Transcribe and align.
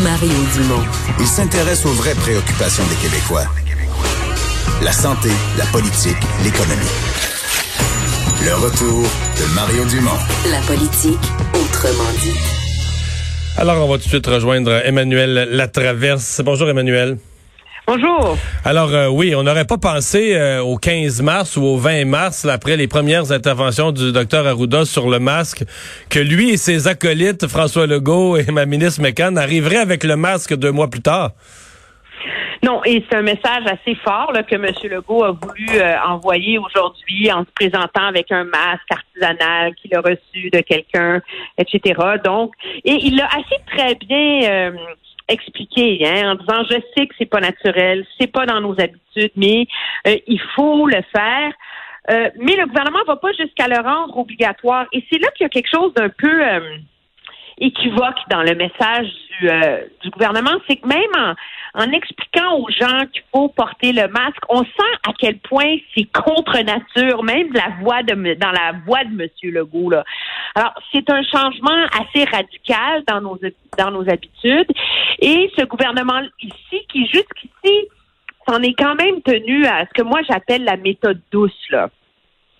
Mario 0.00 0.32
Dumont. 0.54 0.82
Il 1.20 1.26
s'intéresse 1.26 1.84
aux 1.84 1.92
vraies 1.92 2.14
préoccupations 2.14 2.82
des 2.84 2.94
Québécois. 2.96 3.44
La 4.82 4.90
santé, 4.90 5.28
la 5.58 5.66
politique, 5.66 6.16
l'économie. 6.42 6.80
Le 8.42 8.54
retour 8.54 9.02
de 9.02 9.54
Mario 9.54 9.84
Dumont. 9.84 10.18
La 10.50 10.60
politique, 10.60 11.20
autrement 11.52 12.10
dit. 12.22 12.32
Alors, 13.58 13.84
on 13.84 13.90
va 13.90 13.98
tout 13.98 14.04
de 14.04 14.08
suite 14.08 14.26
rejoindre 14.26 14.80
Emmanuel 14.82 15.48
Latraverse. 15.50 16.40
Bonjour, 16.42 16.70
Emmanuel. 16.70 17.18
Bonjour. 17.84 18.36
Alors 18.64 18.94
euh, 18.94 19.08
oui, 19.08 19.34
on 19.34 19.42
n'aurait 19.42 19.64
pas 19.64 19.76
pensé 19.76 20.36
euh, 20.36 20.62
au 20.62 20.76
15 20.76 21.20
mars 21.20 21.56
ou 21.56 21.64
au 21.64 21.76
20 21.76 22.04
mars, 22.04 22.44
après 22.44 22.76
les 22.76 22.86
premières 22.86 23.32
interventions 23.32 23.90
du 23.90 24.12
docteur 24.12 24.46
Arruda 24.46 24.84
sur 24.84 25.10
le 25.10 25.18
masque, 25.18 25.64
que 26.08 26.20
lui 26.20 26.50
et 26.50 26.56
ses 26.56 26.86
acolytes, 26.86 27.48
François 27.48 27.88
Legault 27.88 28.36
et 28.36 28.52
ma 28.52 28.66
ministre 28.66 29.02
McCann, 29.02 29.36
arriveraient 29.36 29.78
avec 29.78 30.04
le 30.04 30.14
masque 30.14 30.54
deux 30.54 30.70
mois 30.70 30.88
plus 30.88 31.02
tard? 31.02 31.32
Non, 32.64 32.84
et 32.84 33.04
c'est 33.10 33.16
un 33.16 33.22
message 33.22 33.64
assez 33.66 33.96
fort 33.96 34.30
là, 34.32 34.44
que 34.44 34.54
M. 34.54 34.66
Legault 34.84 35.24
a 35.24 35.32
voulu 35.32 35.68
euh, 35.74 35.96
envoyer 36.06 36.58
aujourd'hui 36.58 37.32
en 37.32 37.40
se 37.40 37.50
présentant 37.52 38.06
avec 38.06 38.30
un 38.30 38.44
masque 38.44 38.88
artisanal 38.90 39.74
qu'il 39.74 39.92
a 39.96 40.00
reçu 40.00 40.50
de 40.50 40.60
quelqu'un, 40.60 41.20
etc. 41.58 42.00
Donc, 42.24 42.52
et 42.84 42.92
il 42.92 43.16
l'a 43.16 43.26
assez 43.26 43.60
très 43.66 43.96
bien 43.96 44.72
expliquer 45.32 46.06
hein, 46.06 46.32
en 46.32 46.34
disant 46.36 46.64
je 46.70 46.76
sais 46.96 47.06
que 47.06 47.14
c'est 47.18 47.26
pas 47.26 47.40
naturel, 47.40 48.06
c'est 48.18 48.30
pas 48.30 48.46
dans 48.46 48.60
nos 48.60 48.72
habitudes, 48.72 49.32
mais 49.36 49.66
euh, 50.06 50.16
il 50.26 50.40
faut 50.54 50.86
le 50.86 51.02
faire. 51.14 51.52
Euh, 52.10 52.30
mais 52.36 52.56
le 52.56 52.66
gouvernement 52.66 53.04
va 53.06 53.16
pas 53.16 53.32
jusqu'à 53.32 53.68
le 53.68 53.76
rendre 53.80 54.16
obligatoire. 54.18 54.86
Et 54.92 55.04
c'est 55.10 55.18
là 55.18 55.28
qu'il 55.36 55.44
y 55.44 55.46
a 55.46 55.48
quelque 55.48 55.70
chose 55.72 55.94
d'un 55.94 56.08
peu 56.08 56.44
euh, 56.44 56.78
équivoque 57.58 58.18
dans 58.30 58.42
le 58.42 58.54
message 58.54 59.06
du, 59.40 59.48
du 60.02 60.10
gouvernement, 60.10 60.58
c'est 60.68 60.76
que 60.76 60.86
même 60.86 61.10
en, 61.16 61.34
en 61.74 61.90
expliquant 61.90 62.56
aux 62.58 62.68
gens 62.68 63.06
qu'il 63.12 63.22
faut 63.32 63.48
porter 63.48 63.92
le 63.92 64.06
masque, 64.08 64.42
on 64.48 64.62
sent 64.62 64.92
à 65.08 65.12
quel 65.18 65.38
point 65.38 65.76
c'est 65.96 66.04
contre 66.12 66.58
nature, 66.58 67.22
même 67.22 67.52
la 67.52 67.70
voix 67.80 68.02
de 68.02 68.12
dans 68.34 68.50
la 68.50 68.72
voix 68.86 69.04
de 69.04 69.22
M. 69.22 69.28
Legault. 69.44 69.90
Là. 69.90 70.04
Alors, 70.54 70.74
c'est 70.92 71.08
un 71.08 71.22
changement 71.22 71.86
assez 71.98 72.24
radical 72.24 73.04
dans 73.08 73.20
nos 73.20 73.38
dans 73.78 73.90
nos 73.90 74.08
habitudes. 74.08 74.70
Et 75.20 75.50
ce 75.56 75.64
gouvernement 75.64 76.20
ici, 76.40 76.86
qui 76.90 77.06
jusqu'ici 77.06 77.88
s'en 78.46 78.60
est 78.60 78.74
quand 78.74 78.94
même 78.96 79.22
tenu 79.22 79.64
à 79.66 79.86
ce 79.86 79.92
que 79.94 80.02
moi 80.02 80.20
j'appelle 80.28 80.64
la 80.64 80.76
méthode 80.76 81.20
douce, 81.30 81.52
là 81.70 81.88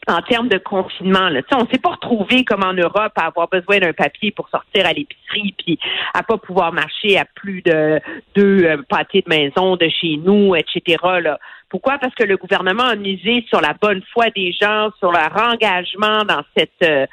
en 0.09 0.21
termes 0.23 0.49
de 0.49 0.59
confinement. 0.59 1.29
Là. 1.29 1.43
on 1.53 1.67
s'est 1.71 1.79
pas 1.79 1.91
retrouvé 1.91 2.45
comme 2.45 2.65
en 2.65 2.73
Europe 2.73 3.13
à 3.17 3.27
avoir 3.27 3.49
besoin 3.49 3.79
d'un 3.79 3.93
papier 3.93 4.33
pour 4.33 4.49
sortir 4.49 4.85
à 4.87 4.93
l'épicerie 4.93 5.55
puis 5.57 5.79
à 6.13 6.23
pas 6.23 6.39
pouvoir 6.39 6.73
marcher 6.73 7.19
à 7.19 7.25
plus 7.25 7.63
de 7.63 8.01
deux 8.35 8.65
euh, 8.65 8.77
pâtés 8.89 9.23
de 9.23 9.29
maison 9.29 9.77
de 9.77 9.89
chez 9.89 10.17
nous, 10.17 10.57
etc. 10.57 10.97
Là. 11.23 11.39
Pourquoi? 11.69 11.99
Parce 11.99 12.15
que 12.15 12.25
le 12.25 12.37
gouvernement 12.37 12.85
a 12.85 12.97
misé 12.97 13.45
sur 13.49 13.61
la 13.61 13.75
bonne 13.81 14.03
foi 14.13 14.27
des 14.35 14.53
gens, 14.53 14.91
sur 14.99 15.13
leur 15.13 15.35
engagement 15.37 16.25
dans 16.25 16.43
cette 16.57 16.71
euh, 16.83 17.07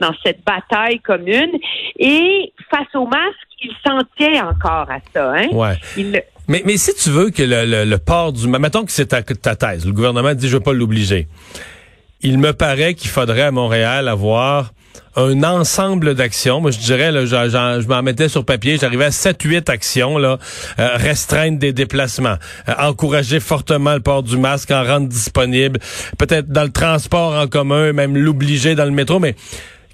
dans 0.00 0.12
cette 0.24 0.44
bataille 0.44 1.00
commune. 1.00 1.58
Et 1.98 2.52
face 2.70 2.94
au 2.94 3.06
masque, 3.06 3.34
il 3.62 3.72
s'en 3.86 4.00
tient 4.18 4.48
encore 4.48 4.90
à 4.90 4.98
ça. 5.14 5.32
Hein? 5.32 5.48
Ouais. 5.52 5.74
mais, 6.48 6.62
mais 6.66 6.76
si 6.76 6.94
tu 6.94 7.10
veux 7.10 7.30
que 7.30 7.42
le, 7.42 7.84
le, 7.84 7.98
port 7.98 8.32
du... 8.32 8.46
Mettons 8.48 8.84
que 8.84 8.90
c'est 8.90 9.06
ta, 9.06 9.22
ta 9.22 9.56
thèse. 9.56 9.86
Le 9.86 9.92
gouvernement 9.92 10.34
dit, 10.34 10.48
je 10.48 10.54
ne 10.54 10.58
veux 10.58 10.64
pas 10.64 10.72
l'obliger 10.72 11.28
il 12.24 12.38
me 12.38 12.52
paraît 12.54 12.94
qu'il 12.94 13.10
faudrait 13.10 13.42
à 13.42 13.50
Montréal 13.50 14.08
avoir 14.08 14.72
un 15.14 15.44
ensemble 15.44 16.14
d'actions. 16.14 16.60
Moi, 16.60 16.70
je 16.70 16.78
dirais, 16.78 17.12
là, 17.12 17.26
je 17.26 17.86
m'en 17.86 18.02
mettais 18.02 18.30
sur 18.30 18.44
papier, 18.44 18.78
j'arrivais 18.80 19.04
à 19.04 19.10
7-8 19.10 19.70
actions, 19.70 20.16
là, 20.16 20.38
euh, 20.78 20.88
restreindre 20.94 21.58
des 21.58 21.72
déplacements, 21.72 22.36
euh, 22.68 22.72
encourager 22.78 23.40
fortement 23.40 23.92
le 23.92 24.00
port 24.00 24.22
du 24.22 24.38
masque, 24.38 24.70
en 24.70 24.82
rendre 24.82 25.06
disponible, 25.06 25.78
peut-être 26.18 26.48
dans 26.48 26.64
le 26.64 26.72
transport 26.72 27.34
en 27.34 27.46
commun, 27.46 27.92
même 27.92 28.16
l'obliger 28.16 28.74
dans 28.74 28.86
le 28.86 28.90
métro, 28.90 29.20
mais 29.20 29.36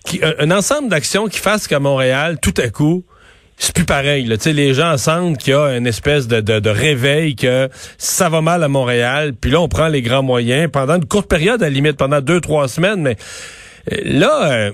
qui, 0.06 0.20
un, 0.22 0.50
ensemble 0.52 0.88
d'actions 0.88 1.26
qui 1.26 1.38
fassent 1.38 1.66
qu'à 1.66 1.80
Montréal, 1.80 2.38
tout 2.40 2.54
à 2.56 2.68
coup, 2.70 3.04
c'est 3.60 3.74
plus 3.74 3.84
pareil. 3.84 4.24
Là. 4.24 4.36
sais, 4.38 4.52
les 4.52 4.74
gens 4.74 4.96
sentent 4.96 5.38
qu'il 5.38 5.52
y 5.52 5.56
a 5.56 5.76
une 5.76 5.86
espèce 5.86 6.26
de, 6.26 6.40
de, 6.40 6.70
réveil, 6.70 7.36
que 7.36 7.68
ça 7.98 8.28
va 8.28 8.40
mal 8.40 8.64
à 8.64 8.68
Montréal, 8.68 9.34
puis 9.38 9.50
là, 9.50 9.60
on 9.60 9.68
prend 9.68 9.88
les 9.88 10.02
grands 10.02 10.22
moyens 10.22 10.70
pendant 10.72 10.96
une 10.96 11.04
courte 11.04 11.28
période, 11.28 11.62
à 11.62 11.66
la 11.66 11.70
limite, 11.70 11.96
pendant 11.96 12.20
deux, 12.20 12.40
trois 12.40 12.66
semaines, 12.66 13.02
mais 13.02 13.16
euh, 13.92 13.96
là... 14.04 14.50
Euh, 14.50 14.72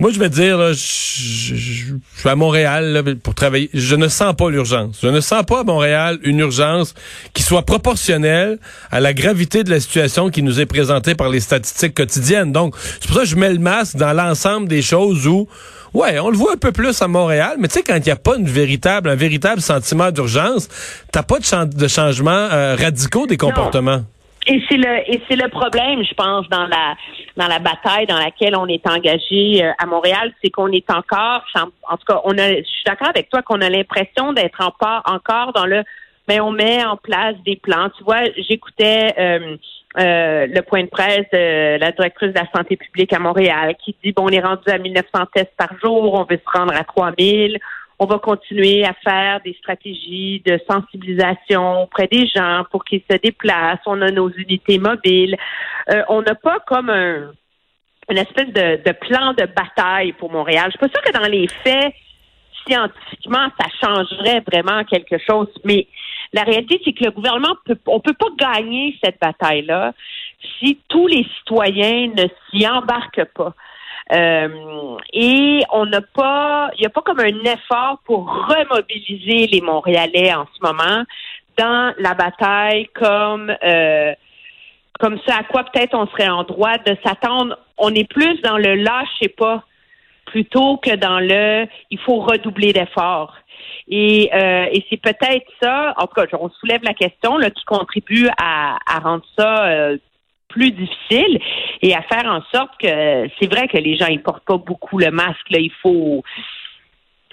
moi, 0.00 0.10
je 0.10 0.18
vais 0.18 0.28
dire, 0.28 0.72
je, 0.72 0.74
suis 0.74 1.94
à 2.24 2.34
Montréal 2.34 3.16
pour 3.22 3.32
travailler. 3.36 3.70
Je 3.72 3.94
ne 3.94 4.08
sens 4.08 4.34
pas 4.34 4.50
l'urgence. 4.50 4.98
Je 5.00 5.06
ne 5.06 5.20
sens 5.20 5.44
pas 5.44 5.60
à 5.60 5.62
Montréal 5.62 6.18
une 6.24 6.40
urgence 6.40 6.94
qui 7.32 7.44
soit 7.44 7.62
proportionnelle 7.62 8.58
à 8.90 8.98
la 8.98 9.14
gravité 9.14 9.62
de 9.62 9.70
la 9.70 9.78
situation 9.78 10.30
qui 10.30 10.42
nous 10.42 10.60
est 10.60 10.66
présentée 10.66 11.14
par 11.14 11.28
les 11.28 11.38
statistiques 11.38 11.94
quotidiennes. 11.94 12.50
Donc, 12.50 12.74
c'est 13.00 13.06
pour 13.06 13.16
ça 13.18 13.22
que 13.22 13.28
je 13.28 13.36
mets 13.36 13.52
le 13.52 13.60
masque 13.60 13.96
dans 13.96 14.12
l'ensemble 14.12 14.66
des 14.66 14.82
choses 14.82 15.28
où, 15.28 15.46
ouais, 15.94 16.18
on 16.18 16.30
le 16.30 16.36
voit 16.36 16.52
un 16.52 16.56
peu 16.56 16.72
plus 16.72 17.00
à 17.00 17.08
Montréal, 17.08 17.56
mais 17.58 17.68
tu 17.68 17.74
sais, 17.74 17.82
quand 17.82 17.96
il 17.96 18.02
n'y 18.02 18.10
a 18.10 18.16
pas 18.16 18.36
une 18.36 18.48
véritable, 18.48 19.08
un 19.08 19.14
véritable 19.14 19.60
sentiment 19.60 20.10
d'urgence, 20.10 20.68
t'as 21.12 21.22
pas 21.22 21.38
de, 21.38 21.78
de 21.78 21.88
changements 21.88 22.30
euh, 22.30 22.76
radicaux 22.76 23.26
des 23.26 23.36
comportements. 23.36 24.02
Et 24.46 24.62
c'est 24.68 24.76
le 24.76 25.10
et 25.10 25.22
c'est 25.26 25.36
le 25.36 25.48
problème, 25.48 26.04
je 26.04 26.12
pense, 26.14 26.46
dans 26.50 26.66
la 26.66 26.94
dans 27.36 27.46
la 27.46 27.58
bataille 27.58 28.06
dans 28.06 28.18
laquelle 28.18 28.54
on 28.56 28.66
est 28.66 28.86
engagé 28.86 29.64
euh, 29.64 29.72
à 29.78 29.86
Montréal, 29.86 30.32
c'est 30.42 30.50
qu'on 30.50 30.70
est 30.70 30.88
encore, 30.90 31.42
en 31.54 31.96
tout 31.96 32.04
cas, 32.06 32.20
on 32.24 32.36
a, 32.36 32.50
je 32.50 32.62
suis 32.62 32.84
d'accord 32.84 33.08
avec 33.08 33.30
toi 33.30 33.40
qu'on 33.40 33.62
a 33.62 33.70
l'impression 33.70 34.34
d'être 34.34 34.60
encore 34.60 35.02
encore 35.06 35.52
dans 35.54 35.64
le, 35.64 35.82
mais 36.28 36.40
on 36.40 36.52
met 36.52 36.84
en 36.84 36.98
place 36.98 37.36
des 37.46 37.56
plans. 37.56 37.88
Tu 37.96 38.04
vois, 38.04 38.24
j'écoutais 38.48 39.14
euh, 39.18 39.56
euh, 39.98 40.46
le 40.46 40.60
point 40.62 40.82
de 40.82 40.88
presse 40.88 41.26
de 41.32 41.78
la 41.78 41.92
directrice 41.92 42.32
de 42.32 42.38
la 42.38 42.48
santé 42.54 42.76
publique 42.76 43.12
à 43.12 43.18
Montréal 43.18 43.74
qui 43.82 43.96
dit 44.02 44.12
bon, 44.12 44.24
on 44.26 44.28
est 44.28 44.40
rendu 44.40 44.68
à 44.68 44.78
1900 44.78 45.26
tests 45.32 45.52
par 45.56 45.70
jour, 45.82 46.14
on 46.14 46.24
veut 46.24 46.40
se 46.44 46.58
rendre 46.58 46.74
à 46.74 46.84
3000 46.84 47.58
on 48.00 48.06
va 48.06 48.18
continuer 48.18 48.84
à 48.84 48.92
faire 49.04 49.40
des 49.44 49.54
stratégies 49.54 50.42
de 50.44 50.58
sensibilisation 50.68 51.84
auprès 51.84 52.08
des 52.08 52.26
gens 52.26 52.64
pour 52.72 52.84
qu'ils 52.84 53.02
se 53.08 53.16
déplacent. 53.16 53.78
On 53.86 54.02
a 54.02 54.10
nos 54.10 54.30
unités 54.30 54.78
mobiles. 54.78 55.36
Euh, 55.90 56.02
on 56.08 56.22
n'a 56.22 56.34
pas 56.34 56.58
comme 56.66 56.90
un 56.90 57.30
une 58.10 58.18
espèce 58.18 58.48
de, 58.48 58.92
plan 58.92 59.32
de 59.32 59.46
bataille 59.46 60.12
pour 60.12 60.30
Montréal. 60.30 60.66
Je 60.66 60.70
suis 60.72 60.78
pas 60.78 60.88
sûre 60.88 61.02
que 61.02 61.18
dans 61.18 61.26
les 61.26 61.48
faits, 61.48 61.94
scientifiquement, 62.66 63.48
ça 63.58 63.66
changerait 63.82 64.42
vraiment 64.50 64.84
quelque 64.84 65.16
chose. 65.18 65.48
Mais 65.64 65.86
la 66.34 66.42
réalité, 66.42 66.80
c'est 66.84 66.92
que 66.92 67.04
le 67.04 67.12
gouvernement 67.12 67.54
peut, 67.64 67.78
on 67.86 68.00
peut 68.00 68.12
pas 68.12 68.26
gagner 68.36 68.98
cette 69.02 69.20
bataille-là 69.20 69.92
si 70.58 70.80
tous 70.88 71.06
les 71.06 71.24
citoyens 71.38 72.08
ne 72.08 72.24
s'y 72.50 72.66
embarquent 72.66 73.26
pas. 73.34 73.54
Euh, 74.12 74.98
et 75.12 75.62
on 75.72 75.86
n'a 75.86 76.00
pas, 76.00 76.70
il 76.76 76.80
n'y 76.80 76.86
a 76.86 76.90
pas 76.90 77.02
comme 77.02 77.20
un 77.20 77.44
effort 77.44 78.00
pour 78.04 78.26
remobiliser 78.48 79.46
les 79.46 79.60
Montréalais 79.60 80.34
en 80.34 80.46
ce 80.54 80.60
moment 80.60 81.04
dans 81.56 81.94
la 81.98 82.14
bataille 82.14 82.88
comme 82.94 83.54
euh, 83.62 84.12
comme 84.98 85.18
ça 85.26 85.36
à 85.36 85.44
quoi 85.44 85.62
peut-être 85.64 85.94
on 85.94 86.06
serait 86.08 86.28
en 86.28 86.42
droit 86.42 86.78
de 86.78 86.96
s'attendre. 87.04 87.56
On 87.78 87.94
est 87.94 88.08
plus 88.08 88.40
dans 88.42 88.58
le 88.58 88.74
lâchez 88.74 89.28
pas 89.28 89.62
plutôt 90.26 90.78
que 90.78 90.96
dans 90.96 91.20
le 91.20 91.66
il 91.90 91.98
faut 92.00 92.16
redoubler 92.16 92.72
d'efforts. 92.72 93.36
Et, 93.88 94.30
euh, 94.32 94.66
et 94.72 94.84
c'est 94.88 95.00
peut-être 95.00 95.46
ça, 95.62 95.94
en 95.98 96.06
tout 96.06 96.14
cas, 96.14 96.26
on 96.40 96.48
soulève 96.48 96.82
la 96.82 96.94
question 96.94 97.36
là, 97.36 97.50
qui 97.50 97.64
contribue 97.64 98.28
à, 98.38 98.78
à 98.86 98.98
rendre 99.00 99.24
ça 99.38 99.66
euh, 99.66 99.98
plus 100.48 100.70
difficile 100.70 101.38
et 101.82 101.94
à 101.94 102.02
faire 102.02 102.24
en 102.26 102.40
sorte 102.54 102.70
que 102.80 103.28
c'est 103.38 103.52
vrai 103.52 103.68
que 103.68 103.76
les 103.76 103.96
gens 103.96 104.06
ils 104.06 104.22
portent 104.22 104.44
pas 104.44 104.56
beaucoup 104.56 104.98
le 104.98 105.10
masque 105.10 105.50
là, 105.50 105.58
il 105.58 105.72
faut 105.82 106.22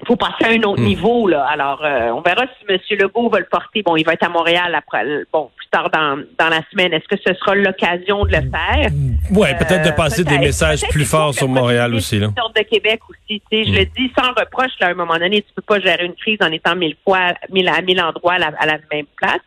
faut 0.08 0.16
passer 0.16 0.46
à 0.46 0.50
un 0.50 0.64
autre 0.64 0.82
hmm. 0.82 0.86
niveau 0.86 1.28
là. 1.28 1.46
Alors 1.46 1.84
euh, 1.84 2.10
on 2.12 2.22
verra 2.22 2.46
si 2.46 2.66
M. 2.68 2.78
Legault 3.00 3.30
va 3.30 3.40
le 3.40 3.46
porter. 3.46 3.82
Bon, 3.84 3.96
il 3.96 4.06
va 4.06 4.14
être 4.14 4.24
à 4.24 4.30
Montréal 4.30 4.74
après 4.76 5.06
bon 5.32 5.50
plus 5.56 5.68
tard 5.68 5.90
dans, 5.90 6.24
dans 6.40 6.50
la 6.50 6.62
semaine. 6.72 6.94
Est-ce 6.94 7.08
que 7.08 7.22
ce 7.26 7.34
sera 7.34 7.56
l'occasion 7.56 8.26
de 8.26 8.32
le 8.32 8.42
faire? 8.42 8.90
Oui, 9.32 9.48
peut-être 9.60 9.86
de 9.86 9.96
passer 9.96 10.24
des 10.24 10.38
messages 10.38 10.82
plus 10.90 11.06
forts 11.06 11.34
sur 11.34 11.48
Montréal 11.48 11.94
aussi 11.94 12.20
là. 12.20 12.28
de 12.28 12.62
Québec 12.64 13.02
aussi. 13.10 13.42
Je 13.52 13.72
le 13.72 13.84
hmm. 13.84 13.90
dis 13.98 14.12
sans 14.18 14.30
reproche 14.30 14.72
là, 14.80 14.88
à 14.88 14.92
un 14.92 14.96
moment 14.96 15.18
donné, 15.18 15.42
tu 15.42 15.54
peux 15.56 15.62
pas 15.62 15.80
gérer 15.80 16.06
une 16.06 16.16
crise 16.16 16.40
en 16.42 16.52
étant 16.52 16.76
mille 16.76 16.96
fois 17.04 17.34
mille 17.50 17.68
à 17.68 17.82
mille 17.82 18.02
endroits 18.02 18.34
à 18.34 18.66
la 18.66 18.78
même 18.92 19.06
place. 19.16 19.42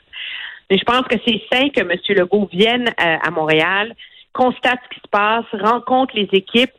Mais 0.70 0.78
je 0.78 0.84
pense 0.84 1.02
que 1.02 1.16
c'est 1.26 1.42
sain 1.52 1.68
que 1.68 1.80
M. 1.80 1.90
Legault 2.08 2.48
vienne 2.50 2.88
euh, 2.88 3.16
à 3.22 3.30
Montréal, 3.30 3.94
constate 4.32 4.80
ce 4.84 4.94
qui 4.94 5.00
se 5.00 5.08
passe, 5.10 5.44
rencontre 5.52 6.14
les 6.16 6.28
équipes 6.32 6.72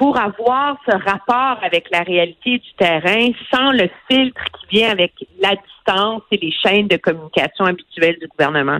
pour 0.00 0.18
avoir 0.18 0.78
ce 0.86 0.96
rapport 0.96 1.62
avec 1.62 1.90
la 1.90 2.00
réalité 2.00 2.56
du 2.56 2.72
terrain 2.78 3.28
sans 3.52 3.70
le 3.70 3.90
filtre 4.10 4.40
qui 4.58 4.78
vient 4.78 4.90
avec 4.90 5.12
la 5.38 5.50
distance 5.50 6.22
et 6.30 6.38
les 6.38 6.52
chaînes 6.52 6.88
de 6.88 6.96
communication 6.96 7.66
habituelles 7.66 8.16
du 8.18 8.26
gouvernement. 8.26 8.78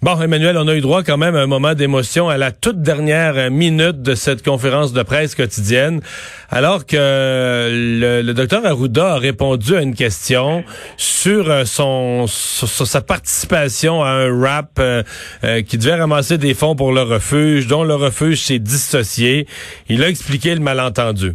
Bon, 0.00 0.16
Emmanuel, 0.22 0.56
on 0.56 0.68
a 0.68 0.76
eu 0.76 0.80
droit 0.80 1.02
quand 1.02 1.16
même 1.16 1.34
à 1.34 1.40
un 1.40 1.48
moment 1.48 1.74
d'émotion 1.74 2.28
à 2.28 2.36
la 2.36 2.52
toute 2.52 2.80
dernière 2.82 3.50
minute 3.50 4.00
de 4.00 4.14
cette 4.14 4.44
conférence 4.44 4.92
de 4.92 5.02
presse 5.02 5.34
quotidienne, 5.34 6.02
alors 6.50 6.86
que 6.86 6.94
le, 6.96 8.22
le 8.22 8.32
docteur 8.32 8.64
Arruda 8.64 9.14
a 9.14 9.18
répondu 9.18 9.74
à 9.74 9.82
une 9.82 9.96
question 9.96 10.62
sur 10.96 11.50
euh, 11.50 11.64
son 11.64 12.28
sur, 12.28 12.86
sa 12.86 13.00
participation 13.00 14.04
à 14.04 14.10
un 14.10 14.40
rap 14.40 14.78
euh, 14.78 15.02
euh, 15.42 15.62
qui 15.62 15.78
devait 15.78 15.96
ramasser 15.96 16.38
des 16.38 16.54
fonds 16.54 16.76
pour 16.76 16.92
le 16.92 17.02
refuge, 17.02 17.66
dont 17.66 17.82
le 17.82 17.96
refuge 17.96 18.38
s'est 18.38 18.60
dissocié. 18.60 19.46
Il 19.88 20.04
a 20.04 20.08
expliqué 20.08 20.54
le 20.54 20.60
malentendu. 20.60 21.32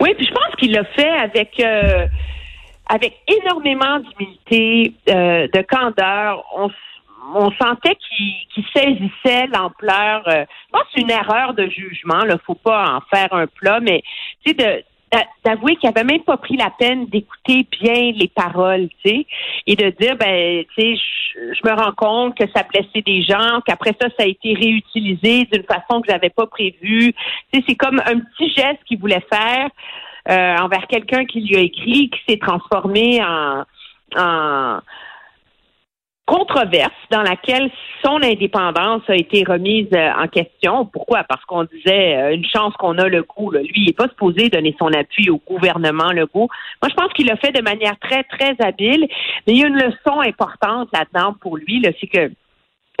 Oui, 0.00 0.12
puis 0.16 0.26
je 0.26 0.32
pense 0.32 0.56
qu'il 0.58 0.72
l'a 0.72 0.84
fait 0.96 1.08
avec 1.08 1.62
avec 2.88 3.14
énormément 3.28 4.00
d'humilité, 4.00 4.94
de 5.06 5.62
candeur. 5.62 6.44
On 7.34 7.50
sentait 7.52 7.96
qu'il 7.96 8.64
saisissait 8.74 9.46
l'ampleur. 9.48 10.22
Euh, 10.28 10.44
je 10.66 10.72
pense 10.72 10.86
une 10.96 11.10
erreur 11.10 11.54
de 11.54 11.68
jugement. 11.68 12.24
Il 12.24 12.36
faut 12.46 12.54
pas 12.54 12.96
en 12.96 13.00
faire 13.12 13.32
un 13.32 13.46
plat, 13.46 13.80
mais 13.80 14.02
tu 14.44 14.54
sais 14.58 14.84
d'avouer 15.42 15.76
qu'il 15.76 15.88
avait 15.88 16.04
même 16.04 16.22
pas 16.22 16.36
pris 16.36 16.58
la 16.58 16.68
peine 16.68 17.06
d'écouter 17.06 17.66
bien 17.80 18.12
les 18.12 18.28
paroles, 18.28 18.88
tu 19.02 19.08
sais, 19.08 19.26
et 19.66 19.74
de 19.74 19.88
dire 19.98 20.16
ben, 20.16 20.64
tu 20.76 20.82
sais, 20.82 21.00
je, 21.54 21.66
me 21.66 21.74
rends 21.74 21.92
compte 21.92 22.36
que 22.36 22.44
ça 22.54 22.62
blessait 22.62 23.00
des 23.00 23.22
gens, 23.22 23.62
qu'après 23.64 23.94
ça, 23.98 24.08
ça 24.18 24.24
a 24.24 24.26
été 24.26 24.52
réutilisé 24.52 25.46
d'une 25.46 25.62
façon 25.62 26.02
que 26.02 26.10
j'avais 26.10 26.28
pas 26.28 26.46
prévue. 26.46 27.14
Tu 27.52 27.60
sais, 27.60 27.64
c'est 27.66 27.74
comme 27.74 28.00
un 28.00 28.18
petit 28.18 28.52
geste 28.52 28.84
qu'il 28.86 28.98
voulait 28.98 29.24
faire 29.32 29.70
euh, 30.28 30.56
envers 30.58 30.86
quelqu'un 30.88 31.24
qui 31.24 31.40
lui 31.40 31.56
a 31.56 31.60
écrit, 31.60 32.10
qui 32.10 32.20
s'est 32.28 32.38
transformé 32.38 33.22
en 33.24 33.64
en 34.16 34.78
controverse 36.28 36.92
dans 37.10 37.22
laquelle 37.22 37.70
son 38.04 38.22
indépendance 38.22 39.00
a 39.08 39.16
été 39.16 39.44
remise 39.44 39.88
euh, 39.94 40.10
en 40.12 40.28
question. 40.28 40.84
Pourquoi? 40.84 41.24
Parce 41.24 41.42
qu'on 41.46 41.64
disait 41.64 42.16
euh, 42.16 42.34
une 42.34 42.44
chance 42.44 42.74
qu'on 42.74 42.98
a 42.98 43.08
le 43.08 43.22
coup. 43.22 43.50
Lui, 43.50 43.72
il 43.74 43.86
n'est 43.86 43.92
pas 43.94 44.08
supposé 44.08 44.50
donner 44.50 44.76
son 44.78 44.88
appui 44.88 45.30
au 45.30 45.38
gouvernement 45.38 46.12
Legault. 46.12 46.48
Moi, 46.82 46.90
je 46.90 46.94
pense 46.94 47.10
qu'il 47.14 47.26
l'a 47.26 47.36
fait 47.36 47.52
de 47.52 47.62
manière 47.62 47.98
très, 47.98 48.24
très 48.24 48.54
habile. 48.60 49.08
Mais 49.46 49.54
il 49.54 49.58
y 49.58 49.64
a 49.64 49.68
une 49.68 49.78
leçon 49.78 50.20
importante 50.20 50.90
là-dedans 50.92 51.34
pour 51.40 51.56
lui, 51.56 51.82
c'est 51.98 52.06
que 52.06 52.30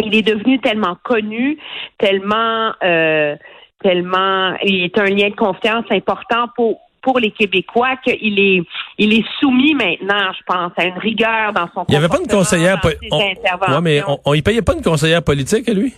il 0.02 0.14
est 0.14 0.22
devenu 0.22 0.60
tellement 0.60 0.96
connu, 1.02 1.58
tellement 1.98 2.72
euh, 2.82 3.36
tellement 3.82 4.54
il 4.64 4.84
est 4.84 4.98
un 4.98 5.06
lien 5.06 5.28
de 5.28 5.34
confiance 5.34 5.84
important 5.90 6.46
pour 6.54 6.80
pour 7.02 7.18
les 7.18 7.30
Québécois 7.30 7.96
qu'il 8.04 8.38
est, 8.38 8.62
il 8.98 9.12
est 9.12 9.24
soumis 9.40 9.74
maintenant, 9.74 10.32
je 10.32 10.42
pense, 10.46 10.72
à 10.76 10.84
une 10.84 10.98
rigueur 10.98 11.52
dans 11.52 11.68
son 11.74 11.84
Il 11.88 11.92
n'y 11.92 11.96
avait 11.96 12.08
pas 12.08 12.20
une 12.20 12.26
conseillère 12.26 12.80
politique. 12.80 13.12
Ouais, 13.12 13.80
mais 13.82 14.02
on, 14.06 14.18
on 14.24 14.34
y 14.34 14.42
payait 14.42 14.62
pas 14.62 14.74
une 14.74 14.82
conseillère 14.82 15.22
politique 15.22 15.68
à 15.68 15.72
lui? 15.72 15.94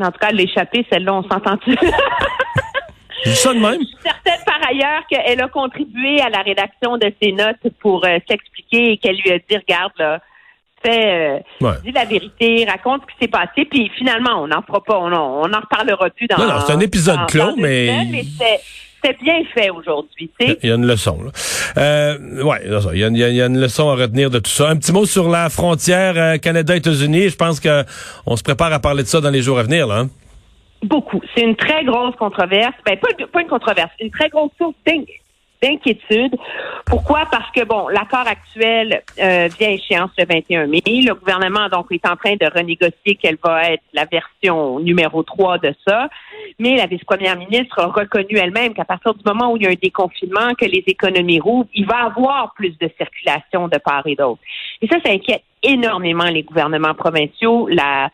En 0.00 0.10
tout 0.10 0.18
cas, 0.18 0.30
l'échapper, 0.30 0.86
celle-là, 0.90 1.14
on 1.14 1.22
s'entend-tu? 1.22 1.76
ça 3.24 3.54
de 3.54 3.58
même. 3.58 3.80
Je 3.80 3.86
suis 3.86 3.96
certaine 4.02 4.44
par 4.44 4.68
ailleurs 4.68 5.02
qu'elle 5.08 5.40
a 5.40 5.48
contribué 5.48 6.20
à 6.20 6.30
la 6.30 6.42
rédaction 6.42 6.96
de 6.98 7.12
ses 7.20 7.32
notes 7.32 7.72
pour 7.80 8.04
euh, 8.04 8.18
s'expliquer 8.28 8.92
et 8.92 8.96
qu'elle 8.96 9.16
lui 9.16 9.30
a 9.30 9.38
dit, 9.38 9.56
regarde, 9.56 9.92
là, 9.98 10.20
fais, 10.84 11.40
euh, 11.62 11.72
dis 11.84 11.92
la 11.92 12.04
vérité, 12.04 12.66
raconte 12.68 13.02
ce 13.02 13.12
qui 13.12 13.18
s'est 13.20 13.30
passé, 13.30 13.64
puis 13.64 13.90
finalement, 13.96 14.42
on 14.42 14.48
n'en 14.48 14.62
fera 14.62 14.82
pas, 14.82 14.98
on 14.98 15.10
n'en 15.10 15.60
reparlera 15.60 16.10
plus 16.10 16.26
dans. 16.26 16.38
Non, 16.38 16.46
non, 16.46 16.60
c'est 16.66 16.72
un 16.72 16.80
épisode 16.80 17.26
clos, 17.28 17.56
mais 17.56 18.24
c'est 19.02 19.18
bien 19.22 19.42
fait 19.54 19.70
aujourd'hui. 19.70 20.30
Il 20.40 20.68
y 20.68 20.70
a 20.70 20.74
une 20.74 20.86
leçon. 20.86 21.18
Là. 21.22 21.30
Euh, 21.76 22.42
ouais, 22.42 22.58
il 22.92 22.98
y, 22.98 23.04
a, 23.04 23.08
y, 23.08 23.42
a, 23.42 23.46
une 23.46 23.60
leçon 23.60 23.88
à 23.90 23.94
retenir 23.94 24.30
de 24.30 24.38
tout 24.38 24.50
ça. 24.50 24.68
Un 24.68 24.76
petit 24.76 24.92
mot 24.92 25.04
sur 25.04 25.28
la 25.28 25.48
frontière 25.48 26.14
euh, 26.16 26.38
Canada-États-Unis. 26.38 27.30
Je 27.30 27.36
pense 27.36 27.60
que 27.60 27.84
on 28.26 28.36
se 28.36 28.42
prépare 28.42 28.72
à 28.72 28.78
parler 28.78 29.02
de 29.02 29.08
ça 29.08 29.20
dans 29.20 29.30
les 29.30 29.42
jours 29.42 29.58
à 29.58 29.62
venir. 29.62 29.86
Là. 29.86 30.00
Hein. 30.00 30.08
Beaucoup. 30.82 31.20
C'est 31.34 31.44
une 31.44 31.56
très 31.56 31.84
grosse 31.84 32.16
controverse. 32.16 32.74
Ben, 32.84 32.98
pas, 32.98 33.08
pas 33.32 33.40
une 33.40 33.48
controverse, 33.48 33.90
une 34.00 34.10
très 34.10 34.28
grosse 34.28 34.50
source 34.58 34.74
d'inquiétude. 35.62 36.36
Pourquoi? 36.86 37.26
Parce 37.30 37.50
que, 37.52 37.64
bon, 37.64 37.88
l'accord 37.88 38.26
actuel 38.26 39.02
euh, 39.20 39.48
vient 39.58 39.70
échéance 39.70 40.10
le 40.18 40.24
21 40.26 40.66
mai. 40.66 40.82
Le 40.84 41.14
gouvernement, 41.14 41.68
donc, 41.68 41.86
est 41.92 42.04
en 42.06 42.16
train 42.16 42.34
de 42.34 42.46
renégocier 42.52 43.14
quelle 43.14 43.38
va 43.42 43.70
être 43.70 43.84
la 43.92 44.06
version 44.06 44.80
numéro 44.80 45.22
3 45.22 45.58
de 45.58 45.74
ça. 45.86 46.08
La 46.62 46.86
vice-première 46.86 47.36
ministre 47.36 47.80
a 47.80 47.86
reconnu 47.86 48.36
elle-même 48.36 48.72
qu'à 48.72 48.84
partir 48.84 49.14
du 49.14 49.22
moment 49.24 49.52
où 49.52 49.56
il 49.56 49.64
y 49.64 49.66
a 49.66 49.70
un 49.70 49.74
déconfinement, 49.74 50.54
que 50.54 50.64
les 50.64 50.84
économies 50.86 51.40
rouvrent, 51.40 51.68
il 51.74 51.86
va 51.86 52.02
y 52.02 52.06
avoir 52.06 52.54
plus 52.54 52.78
de 52.78 52.88
circulation 52.96 53.66
de 53.66 53.78
part 53.78 54.06
et 54.06 54.14
d'autre. 54.14 54.40
Et 54.80 54.86
ça, 54.86 54.96
ça 55.04 55.10
inquiète 55.10 55.42
énormément 55.62 56.24
les 56.24 56.44
gouvernements 56.44 56.94
provinciaux. 56.94 57.66
La, 57.68 58.10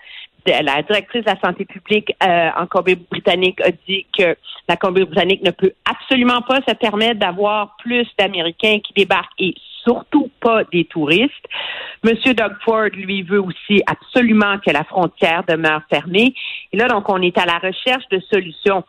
la 0.46 0.82
directrice 0.82 1.24
de 1.24 1.30
la 1.30 1.40
santé 1.40 1.66
publique 1.66 2.10
euh, 2.22 2.48
en 2.56 2.66
Colombie-Britannique 2.66 3.60
a 3.60 3.70
dit 3.86 4.06
que 4.16 4.34
la 4.66 4.76
Colombie-Britannique 4.76 5.42
ne 5.42 5.50
peut 5.50 5.72
absolument 5.84 6.40
pas 6.40 6.60
se 6.66 6.74
permettre 6.74 7.20
d'avoir 7.20 7.76
plus 7.78 8.06
d'Américains 8.18 8.78
qui 8.80 8.94
débarquent 8.94 9.28
et 9.38 9.54
surtout 9.88 10.30
pas 10.40 10.64
des 10.64 10.84
touristes. 10.84 11.46
Monsieur 12.04 12.34
Doug 12.34 12.52
Ford, 12.64 12.90
lui, 12.92 13.22
veut 13.22 13.40
aussi 13.40 13.82
absolument 13.86 14.58
que 14.58 14.70
la 14.70 14.84
frontière 14.84 15.42
demeure 15.48 15.80
fermée. 15.90 16.34
Et 16.72 16.76
là, 16.76 16.88
donc, 16.88 17.08
on 17.08 17.22
est 17.22 17.36
à 17.38 17.46
la 17.46 17.58
recherche 17.58 18.06
de 18.10 18.20
solutions. 18.30 18.84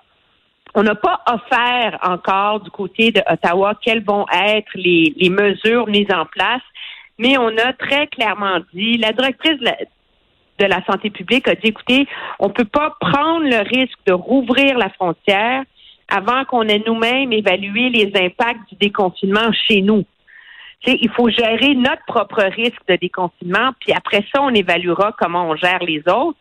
On 0.76 0.84
n'a 0.84 0.96
pas 0.96 1.22
offert 1.28 1.98
encore 2.04 2.60
du 2.60 2.70
côté 2.70 3.12
de 3.12 3.22
Ottawa 3.32 3.74
quelles 3.82 4.04
vont 4.04 4.26
être 4.32 4.70
les, 4.76 5.14
les 5.18 5.30
mesures 5.30 5.88
mises 5.88 6.12
en 6.14 6.26
place, 6.26 6.62
mais 7.18 7.38
on 7.38 7.58
a 7.58 7.74
très 7.74 8.08
clairement 8.08 8.60
dit, 8.74 8.98
la 8.98 9.12
directrice 9.12 9.60
de 9.60 10.66
la 10.66 10.86
santé 10.86 11.10
publique 11.10 11.48
a 11.48 11.56
dit, 11.56 11.70
écoutez, 11.70 12.08
on 12.40 12.50
ne 12.50 12.54
peut 12.54 12.66
pas 12.66 12.96
prendre 13.00 13.46
le 13.46 13.62
risque 13.68 13.98
de 14.06 14.14
rouvrir 14.14 14.78
la 14.78 14.90
frontière 14.90 15.64
avant 16.08 16.46
qu'on 16.46 16.68
ait 16.68 16.84
nous-mêmes 16.86 17.34
évalué 17.34 17.90
les 17.90 18.12
impacts 18.16 18.70
du 18.70 18.76
déconfinement 18.76 19.52
chez 19.68 19.82
nous. 19.82 20.06
Il 20.86 21.10
faut 21.10 21.30
gérer 21.30 21.76
notre 21.76 22.04
propre 22.06 22.42
risque 22.44 22.82
de 22.88 22.96
déconfinement, 22.96 23.72
puis 23.80 23.94
après 23.94 24.26
ça, 24.34 24.42
on 24.42 24.54
évaluera 24.54 25.14
comment 25.18 25.50
on 25.50 25.56
gère 25.56 25.84
les 25.84 26.00
autres. 26.08 26.38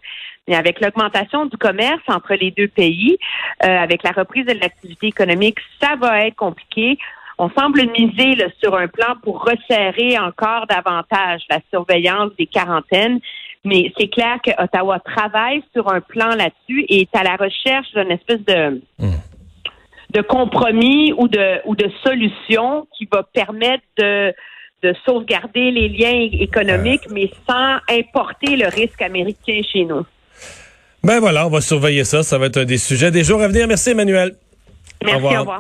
Mais 0.46 0.56
avec 0.56 0.80
l'augmentation 0.80 1.44
du 1.46 1.56
commerce 1.58 2.02
entre 2.08 2.34
les 2.34 2.50
deux 2.50 2.68
pays, 2.68 3.18
euh, 3.64 3.66
avec 3.66 4.02
la 4.02 4.12
reprise 4.12 4.46
de 4.46 4.54
l'activité 4.54 5.08
économique, 5.08 5.58
ça 5.80 5.96
va 5.96 6.24
être 6.24 6.36
compliqué. 6.36 6.98
On 7.36 7.50
semble 7.50 7.82
miser 7.98 8.36
sur 8.60 8.74
un 8.74 8.88
plan 8.88 9.14
pour 9.22 9.44
resserrer 9.44 10.18
encore 10.18 10.66
davantage 10.66 11.42
la 11.50 11.60
surveillance 11.70 12.30
des 12.38 12.46
quarantaines. 12.46 13.20
Mais 13.64 13.92
c'est 13.98 14.08
clair 14.08 14.38
que 14.42 14.50
Ottawa 14.62 14.98
travaille 15.00 15.62
sur 15.74 15.92
un 15.92 16.00
plan 16.00 16.34
là-dessus 16.34 16.84
et 16.88 17.02
est 17.02 17.14
à 17.14 17.22
la 17.22 17.36
recherche 17.36 17.92
d'une 17.94 18.10
espèce 18.10 18.44
de 18.44 18.80
hmm. 18.98 19.12
De 20.10 20.22
compromis 20.22 21.12
ou 21.16 21.28
de 21.28 21.60
ou 21.66 21.76
de 21.76 21.90
solution 22.04 22.86
qui 22.96 23.08
va 23.10 23.22
permettre 23.22 23.84
de 23.98 24.32
de 24.82 24.94
sauvegarder 25.04 25.72
les 25.72 25.88
liens 25.88 26.28
économiques, 26.32 27.06
euh. 27.08 27.14
mais 27.14 27.30
sans 27.48 27.78
importer 27.88 28.56
le 28.56 28.68
risque 28.68 29.02
américain 29.02 29.60
chez 29.72 29.84
nous. 29.84 30.04
Ben 31.02 31.20
voilà, 31.20 31.46
on 31.46 31.50
va 31.50 31.60
surveiller 31.60 32.04
ça. 32.04 32.22
Ça 32.22 32.38
va 32.38 32.46
être 32.46 32.58
un 32.58 32.64
des 32.64 32.78
sujets 32.78 33.10
des 33.10 33.24
jours 33.24 33.40
à 33.40 33.48
venir. 33.48 33.66
Merci, 33.66 33.90
Emmanuel. 33.90 34.34
Merci, 35.04 35.14
au 35.14 35.28
revoir. 35.28 35.56